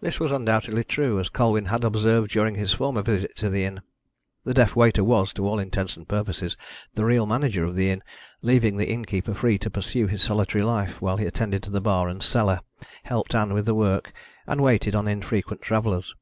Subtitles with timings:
[0.00, 3.80] This was undoubtedly true, as Colwyn had observed during his former visit to the inn.
[4.42, 6.56] The deaf waiter was, to all intents and purposes,
[6.94, 8.02] the real manager of the inn,
[8.42, 12.08] leaving the innkeeper free to pursue his solitary life while he attended to the bar
[12.08, 12.58] and the cellar,
[13.04, 14.12] helped Ann with the work,
[14.48, 16.16] and waited on infrequent travellers.